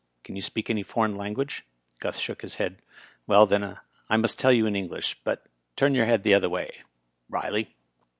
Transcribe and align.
Can 0.23 0.35
yon 0.35 0.41
speak 0.41 0.67
any 0.71 0.81
foreign 0.81 1.15
language?" 1.15 1.63
Gus 1.99 2.17
shook 2.17 2.41
his 2.41 2.55
head. 2.55 2.81
"Well, 3.27 3.45
then, 3.45 3.77
I 4.09 4.17
must 4.17 4.39
tell 4.39 4.51
you 4.51 4.65
in 4.65 4.75
English, 4.75 5.17
but 5.23 5.45
turn 5.75 5.93
your 5.93 6.07
head 6.07 6.23
the 6.23 6.33
other 6.33 6.49
way. 6.49 6.81
Riley 7.29 7.75